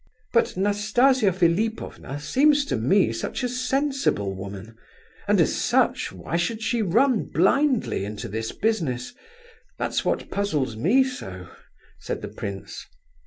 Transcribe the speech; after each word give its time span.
"But 0.33 0.57
Nastasia 0.57 1.31
Philipovna 1.31 2.19
seems 2.19 2.65
to 2.65 2.75
me 2.75 3.01
to 3.03 3.07
be 3.09 3.13
such 3.13 3.43
a 3.43 3.47
sensible 3.47 4.33
woman, 4.33 4.75
and, 5.27 5.39
as 5.39 5.55
such, 5.55 6.11
why 6.11 6.37
should 6.37 6.63
she 6.63 6.81
run 6.81 7.25
blindly 7.25 8.03
into 8.03 8.27
this 8.27 8.51
business? 8.51 9.13
That's 9.77 10.03
what 10.03 10.31
puzzles 10.31 10.75
me 10.75 11.03
so," 11.03 11.49
said 11.99 12.23
the 12.23 12.29
prince. 12.29 12.83